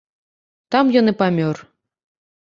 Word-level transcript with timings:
Там 0.75 0.89
ён 1.01 1.11
і 1.11 1.13
памёр. 1.19 1.57